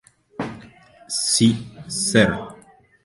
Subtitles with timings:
[1.09, 1.49] Sci.,
[1.87, 2.33] Ser.